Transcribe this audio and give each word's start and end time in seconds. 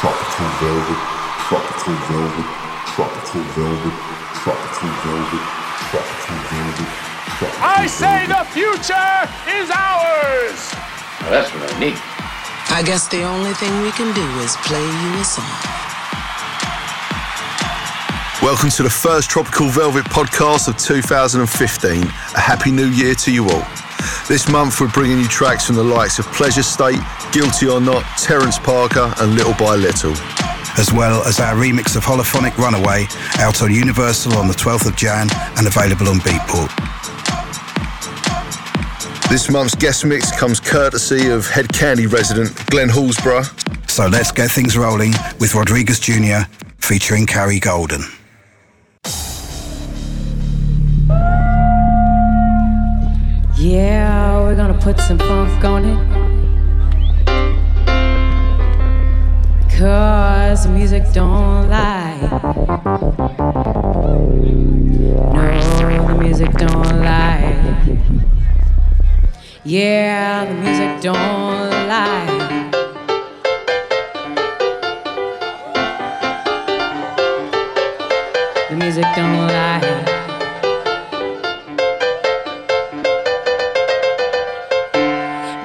tropical 0.00 0.46
velvet, 0.62 1.00
tropical 1.48 1.94
velvet, 2.06 2.46
tropical 2.94 3.42
velvet, 3.58 3.96
tropical 4.42 4.88
velvet, 5.02 5.44
tropical 5.90 6.36
velvet. 6.54 6.88
I 7.60 7.86
say 7.88 8.26
the 8.26 8.44
future 8.54 9.10
is 9.58 9.66
ours! 9.74 10.58
Well, 11.20 11.30
that's 11.34 11.52
what 11.52 11.74
I 11.74 11.78
need. 11.80 11.98
I 12.70 12.82
guess 12.86 13.08
the 13.08 13.24
only 13.24 13.52
thing 13.54 13.82
we 13.82 13.90
can 13.90 14.14
do 14.14 14.26
is 14.38 14.56
play 14.58 14.86
you 14.86 15.20
a 15.20 15.24
song. 15.24 15.44
Welcome 18.40 18.70
to 18.70 18.84
the 18.84 18.90
first 18.90 19.28
Tropical 19.28 19.66
Velvet 19.66 20.04
podcast 20.04 20.68
of 20.68 20.76
2015. 20.76 22.04
A 22.04 22.06
happy 22.38 22.70
new 22.70 22.86
year 22.86 23.16
to 23.16 23.32
you 23.32 23.48
all. 23.48 23.77
This 24.28 24.48
month 24.48 24.80
we're 24.80 24.90
bringing 24.90 25.18
you 25.18 25.28
tracks 25.28 25.66
from 25.66 25.76
the 25.76 25.84
likes 25.84 26.18
of 26.18 26.26
Pleasure 26.26 26.62
State, 26.62 27.00
Guilty 27.32 27.68
or 27.68 27.80
Not, 27.80 28.04
Terence 28.18 28.58
Parker, 28.58 29.12
and 29.18 29.34
Little 29.34 29.54
by 29.54 29.74
Little. 29.74 30.12
As 30.78 30.92
well 30.92 31.22
as 31.24 31.40
our 31.40 31.54
remix 31.54 31.96
of 31.96 32.04
Holophonic 32.04 32.56
Runaway, 32.56 33.06
out 33.38 33.62
on 33.62 33.74
Universal 33.74 34.36
on 34.36 34.46
the 34.46 34.54
12th 34.54 34.86
of 34.86 34.96
Jan 34.96 35.28
and 35.56 35.66
available 35.66 36.08
on 36.08 36.18
Beatport. 36.20 36.70
This 39.28 39.50
month's 39.50 39.74
guest 39.74 40.04
mix 40.04 40.30
comes 40.38 40.60
courtesy 40.60 41.28
of 41.28 41.46
Head 41.46 41.72
Candy 41.72 42.06
resident 42.06 42.54
Glenn 42.66 42.88
Hallsborough. 42.88 43.90
So 43.90 44.06
let's 44.06 44.32
get 44.32 44.50
things 44.50 44.76
rolling 44.76 45.12
with 45.38 45.54
Rodriguez 45.54 46.00
Jr. 46.00 46.50
featuring 46.78 47.26
Carrie 47.26 47.60
Golden. 47.60 48.17
Yeah, 53.60 54.40
we're 54.44 54.54
gonna 54.54 54.78
put 54.78 55.00
some 55.00 55.18
funk 55.18 55.64
on 55.64 55.84
it. 55.84 55.98
Cause 59.76 60.68
music 60.68 61.02
don't 61.12 61.68
lie. 61.68 62.20
No, 65.34 65.42
the 66.06 66.14
music 66.20 66.52
don't 66.52 67.00
lie. 67.02 67.52
Yeah, 69.64 70.44
the 70.44 70.54
music 70.54 71.00
don't 71.02 71.88
lie. 71.88 72.26
The 78.70 78.76
music 78.76 79.06
don't 79.16 79.48
lie. 79.48 79.87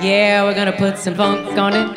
Yeah, 0.03 0.43
we're 0.43 0.53
gonna 0.53 0.73
put 0.73 0.97
some 0.97 1.15
funk 1.15 1.57
on 1.57 1.73
it. 1.73 1.87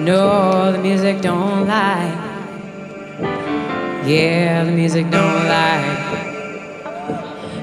no, 0.00 0.70
the 0.70 0.78
music 0.78 1.20
don't 1.20 1.66
lie. 1.66 2.14
Yeah, 4.06 4.62
the 4.62 4.70
music 4.70 5.10
don't 5.10 5.48
lie. 5.48 6.06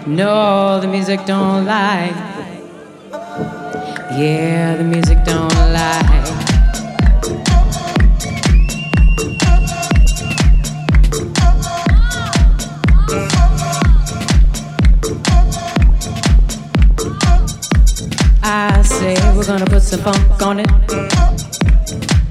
No, 0.07 0.81
the 0.81 0.87
music 0.87 1.25
don't 1.25 1.65
lie. 1.65 2.11
Yeah, 4.11 4.75
the 4.75 4.83
music 4.83 5.23
don't 5.23 5.55
lie. 5.71 6.42
Gonna 19.59 19.69
put 19.69 19.83
some 19.83 19.99
funk 19.99 20.41
on 20.41 20.59
it. 20.61 22.22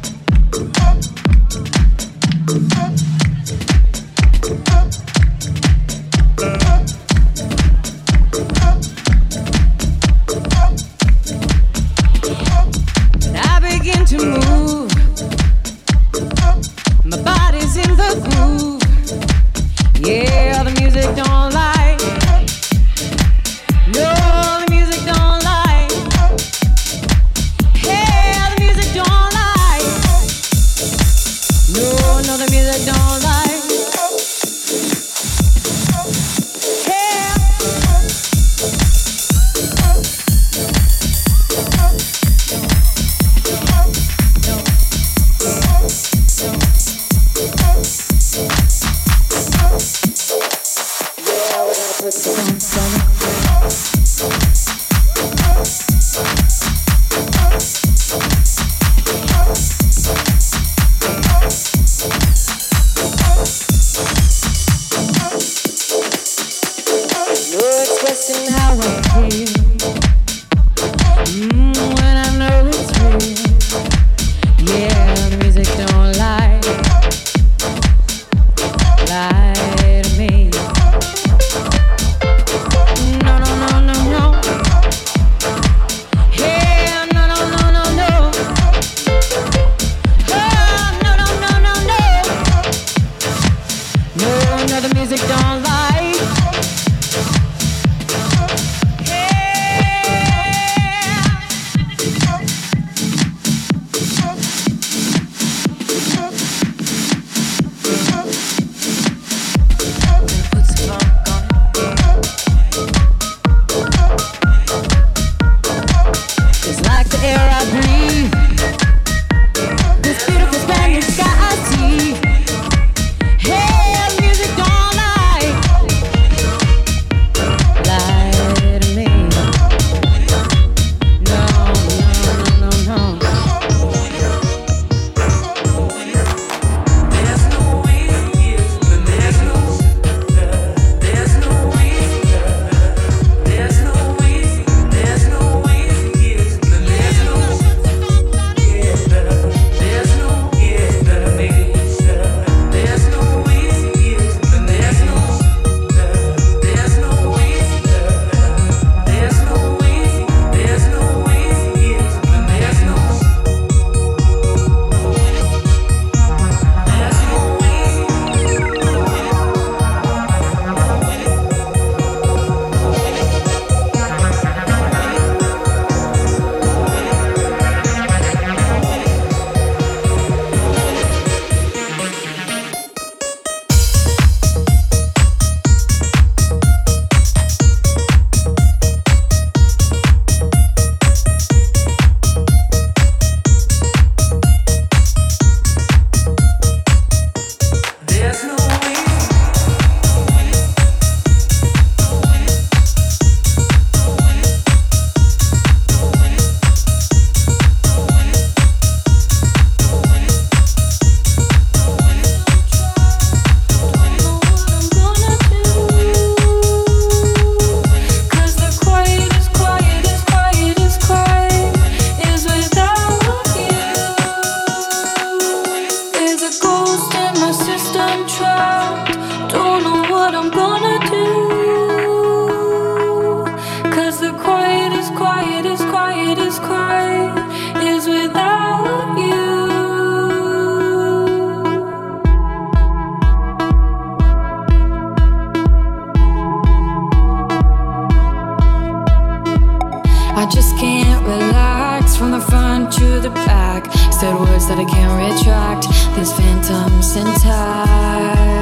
Just 250.54 250.76
can't 250.76 251.24
relax 251.26 252.14
from 252.16 252.30
the 252.30 252.40
front 252.40 252.92
to 252.92 253.20
the 253.20 253.30
back. 253.30 253.90
Said 254.12 254.34
words 254.38 254.68
that 254.68 254.78
I 254.78 254.84
can't 254.84 255.14
retract. 255.16 255.88
These 256.16 256.32
phantoms 256.32 257.16
inside. 257.16 258.61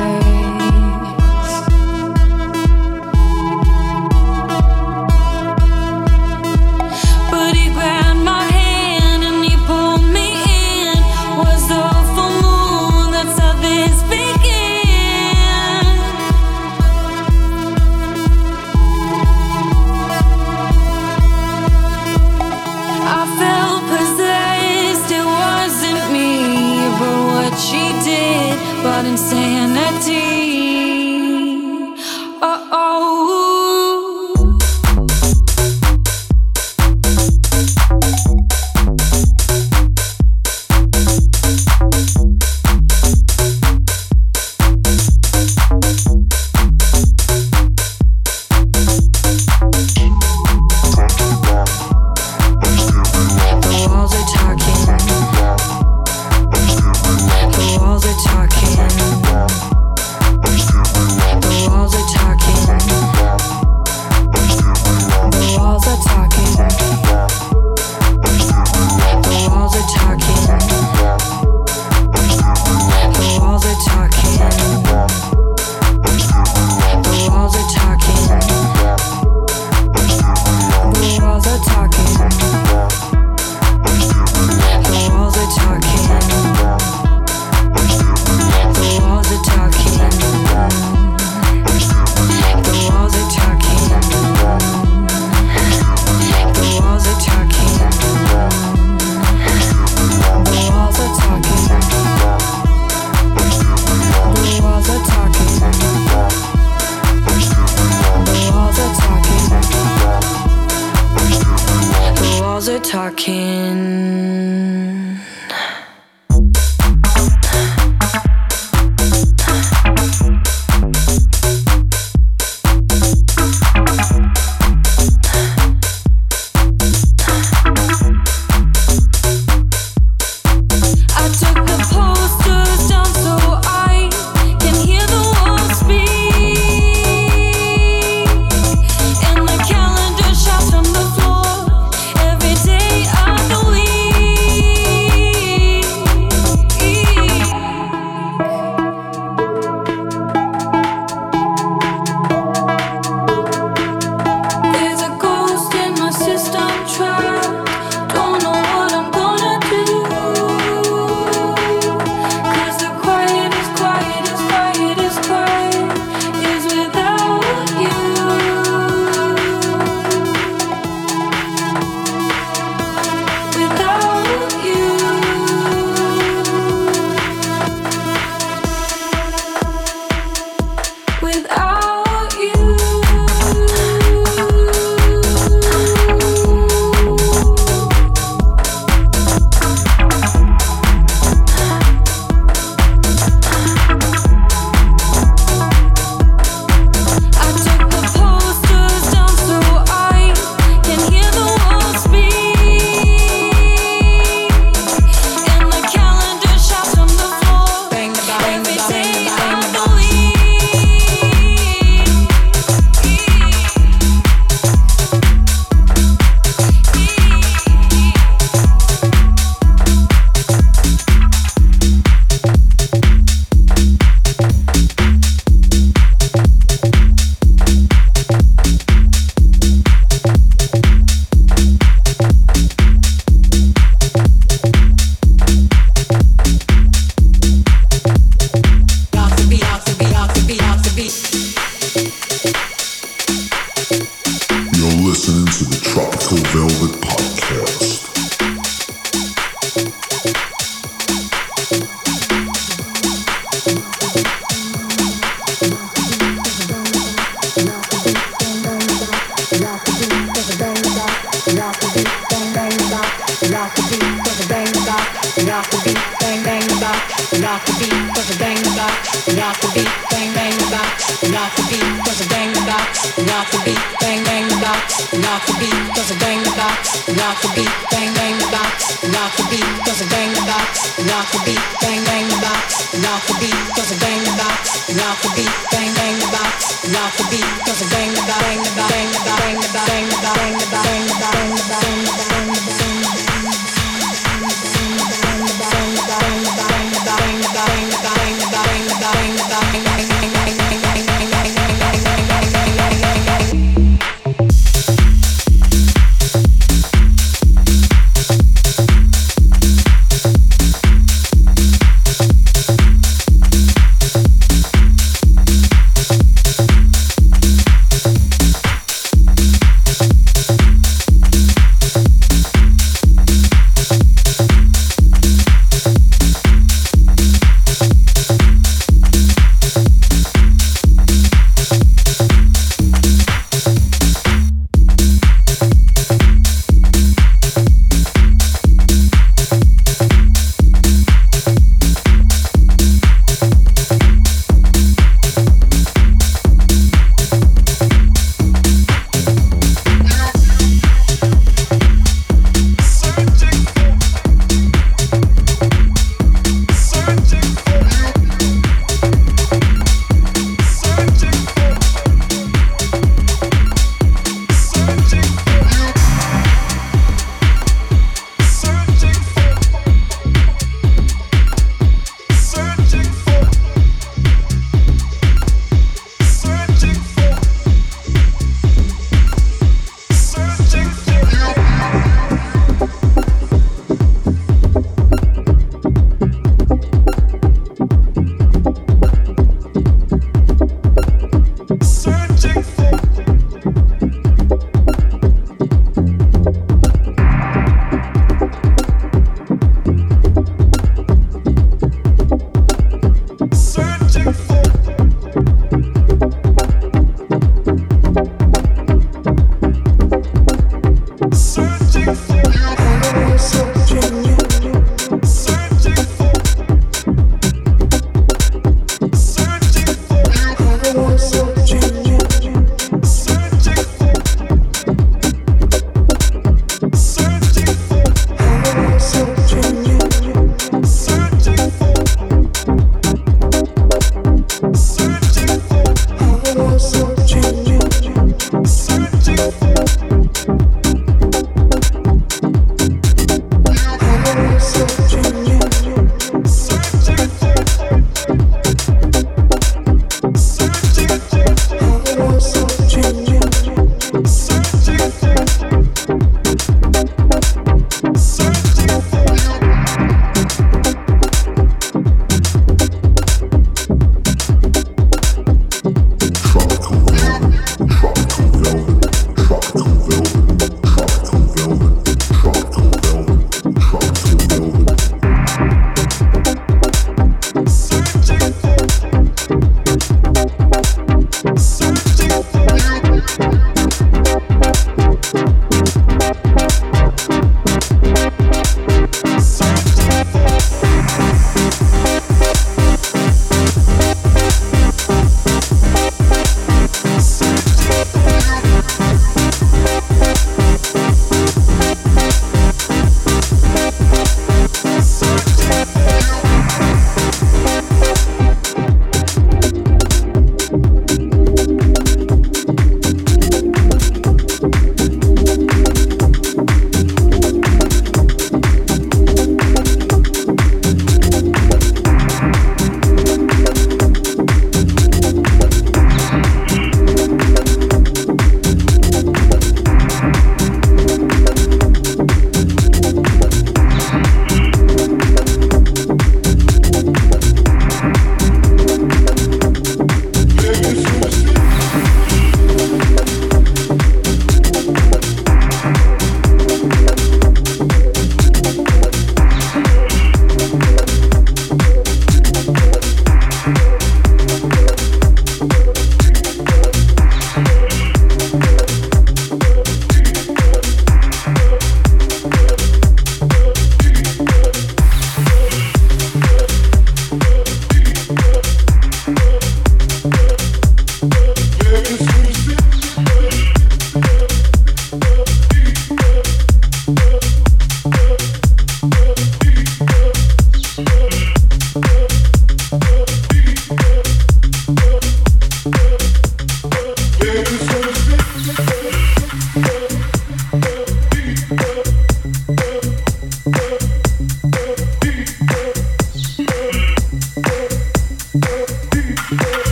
are 112.71 112.79
talking. 112.79 114.60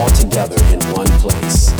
Listening 0.00 0.30
together 0.30 0.56
in 0.72 0.80
one 0.94 1.06
Velvet 1.06 1.79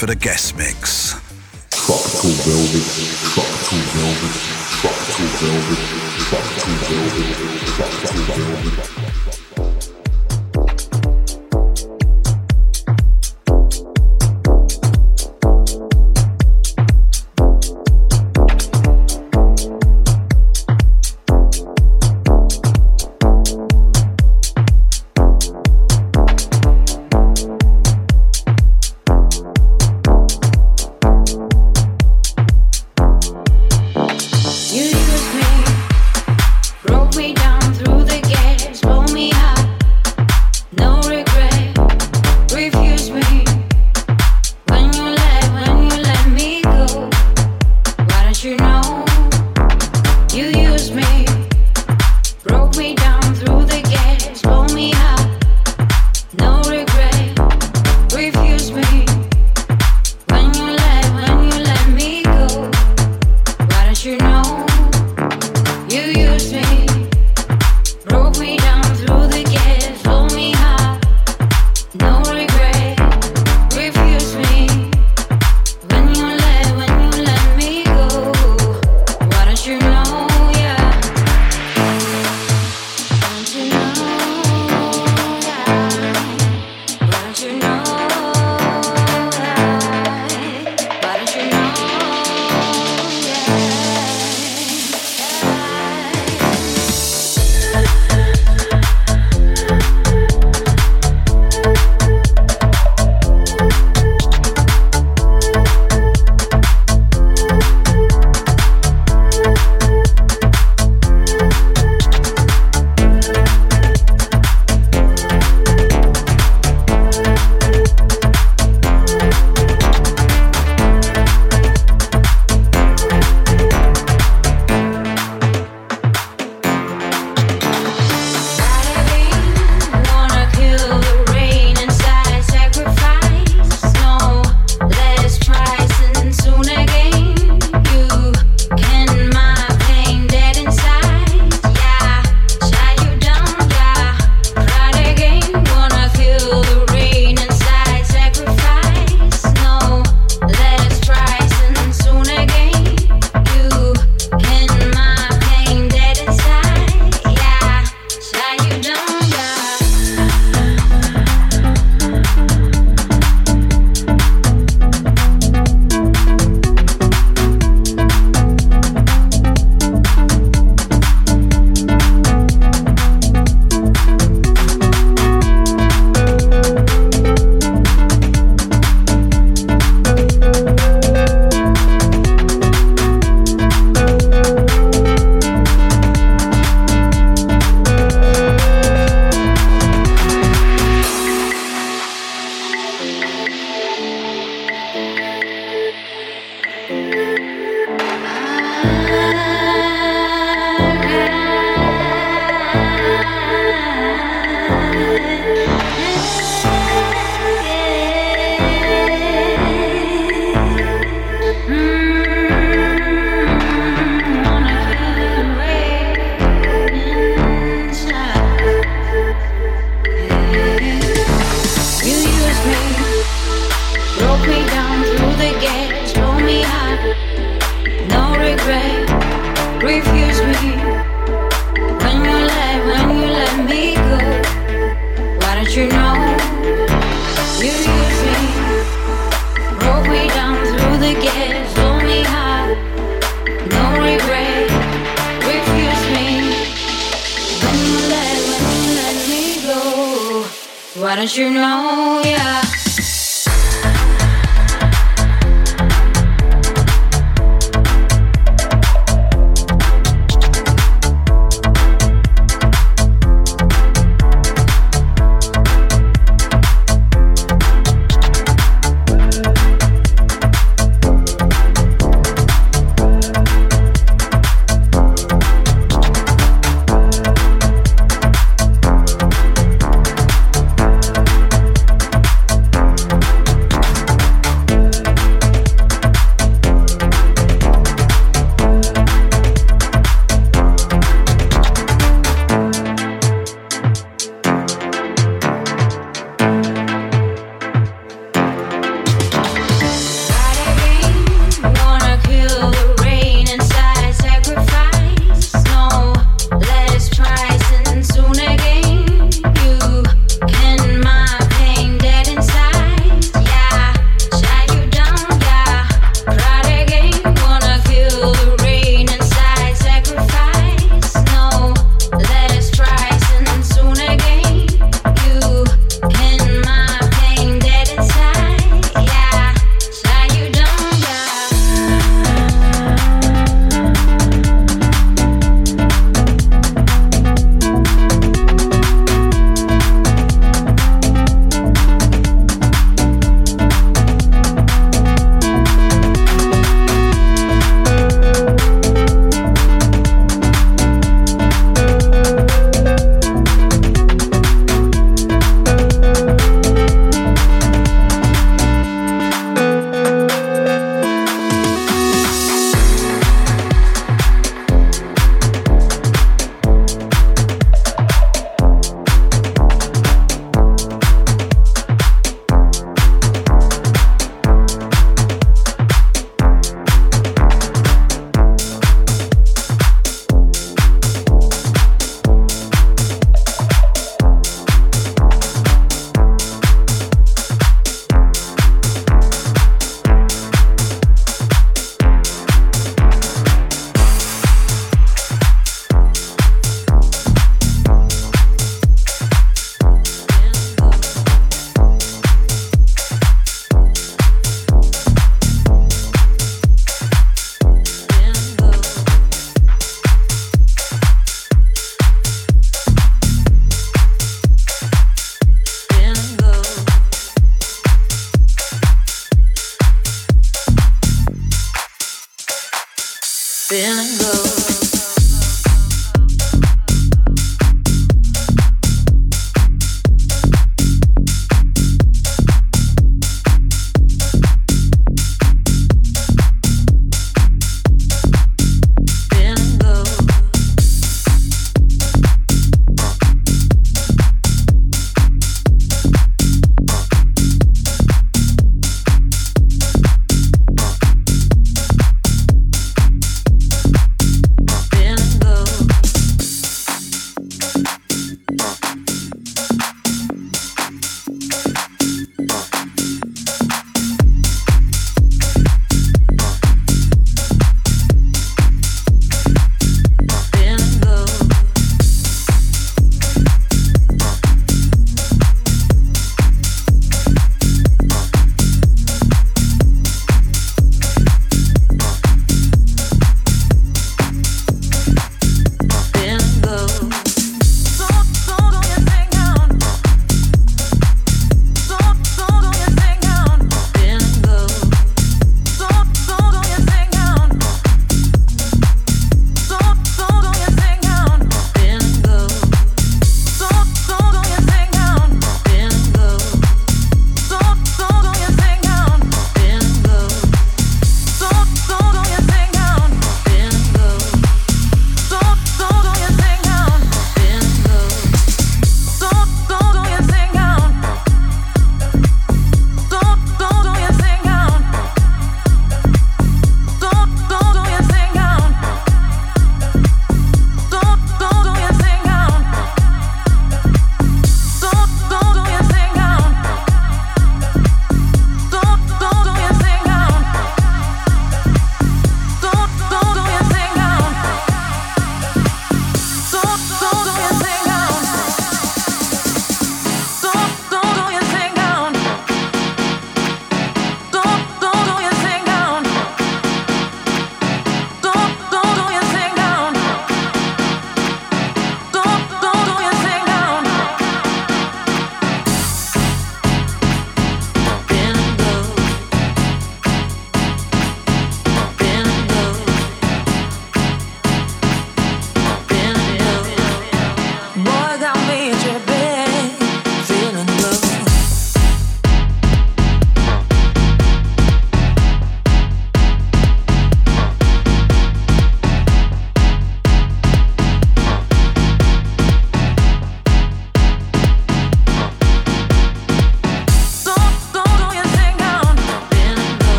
for 0.00 0.06
the 0.06 0.16
guest 0.16 0.39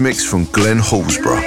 mix 0.00 0.24
from 0.24 0.44
Glenn 0.46 0.78
Hallsborough. 0.78 1.39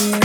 It's 0.00 0.16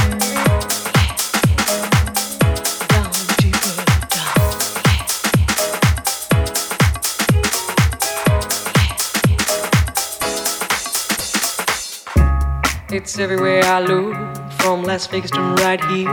everywhere 13.19 13.65
I 13.65 13.81
look, 13.81 14.15
from 14.61 14.83
Las 14.83 15.07
Vegas 15.07 15.31
to 15.31 15.41
right 15.59 15.83
here, 15.91 16.07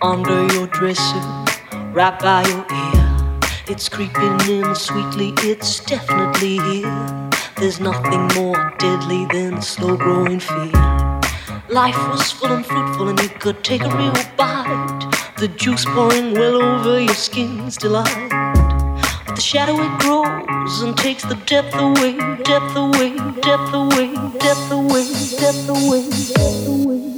under 0.00 0.50
your 0.54 0.66
dresser, 0.68 1.20
right 1.92 2.18
by 2.18 2.42
your 2.48 2.64
ear. 2.72 3.38
It's 3.68 3.90
creeping 3.90 4.40
in 4.48 4.74
sweetly, 4.74 5.34
it's 5.40 5.80
definitely 5.84 6.56
here. 6.56 7.28
There's 7.56 7.80
nothing 7.80 8.28
more 8.34 8.72
deadly 8.78 9.26
than 9.26 9.60
slow 9.60 9.98
growing 9.98 10.40
fear. 10.40 10.91
Life 11.72 11.96
was 12.10 12.30
full 12.30 12.52
and 12.52 12.66
fruitful, 12.66 13.08
and 13.08 13.18
you 13.18 13.30
could 13.30 13.64
take 13.64 13.80
a 13.82 13.88
real 13.96 14.12
bite. 14.36 15.08
The 15.38 15.48
juice 15.48 15.86
pouring 15.86 16.34
well 16.34 16.60
over 16.62 17.00
your 17.00 17.14
skin's 17.14 17.78
delight. 17.78 18.28
But 19.26 19.36
the 19.36 19.40
shadow 19.40 19.80
it 19.80 19.98
grows 20.00 20.82
and 20.82 20.94
takes 20.98 21.22
the 21.24 21.36
depth 21.46 21.74
away, 21.74 22.18
depth 22.44 22.76
away, 22.76 23.16
depth 23.40 23.72
away, 23.72 24.12
depth 24.38 24.70
away, 24.70 25.06
depth 25.40 25.70
away, 25.70 26.04
depth 26.28 26.68
away. 26.68 27.14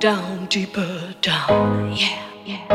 Down 0.00 0.46
deeper, 0.46 1.14
down, 1.20 1.92
yeah, 1.96 2.22
yeah. 2.46 2.73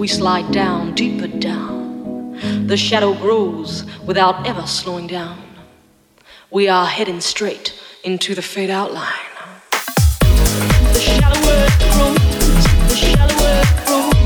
we 0.00 0.08
slide 0.08 0.50
down, 0.50 0.94
deeper 0.94 1.28
down. 1.28 2.34
The 2.66 2.76
shadow 2.78 3.12
grows 3.12 3.84
without 4.06 4.46
ever 4.46 4.66
slowing 4.66 5.06
down. 5.06 5.42
We 6.50 6.68
are 6.68 6.86
heading 6.86 7.20
straight 7.20 7.78
into 8.02 8.34
the 8.34 8.40
fade 8.40 8.70
out 8.70 8.94
line. 8.94 9.12
The 10.22 11.00
shallower 11.00 11.66
it 11.66 11.78
grows, 11.92 12.88
the 12.88 12.96
shallower 12.96 13.60
it 13.62 13.86
grows. 13.86 14.19